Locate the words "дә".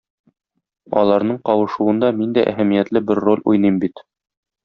2.39-2.47